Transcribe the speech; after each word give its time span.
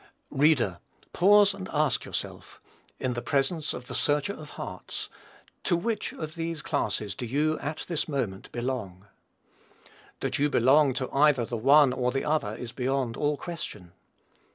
Reader, 0.31 0.79
pause 1.13 1.53
and 1.53 1.69
ask 1.71 2.05
yourself, 2.05 2.59
in 2.99 3.13
the 3.13 3.21
presence 3.21 3.71
of 3.71 3.85
the 3.85 3.93
Searcher 3.93 4.33
of 4.33 4.49
hearts, 4.57 5.09
to 5.63 5.77
which 5.77 6.11
of 6.13 6.33
these 6.33 6.57
two 6.63 6.63
classes 6.63 7.13
do 7.13 7.23
you, 7.23 7.59
at 7.59 7.85
this 7.87 8.07
moment, 8.07 8.51
belong. 8.51 9.05
That 10.21 10.39
you 10.39 10.49
belong 10.49 10.95
to 10.95 11.11
either 11.13 11.45
the 11.45 11.55
one 11.55 11.93
or 11.93 12.11
the 12.11 12.25
other 12.25 12.55
is 12.55 12.71
beyond 12.71 13.15
all 13.15 13.37
question. 13.37 13.91